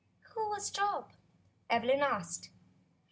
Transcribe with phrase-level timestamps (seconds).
[0.33, 1.11] "Who was Job.?"
[1.69, 2.49] Evelyn asked.